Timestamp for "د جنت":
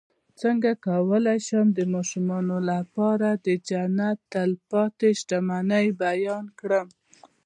3.45-4.17